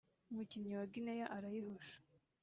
[0.31, 1.95] umukinnyi wa Guinea arayihusha